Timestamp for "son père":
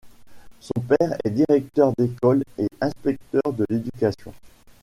0.59-1.15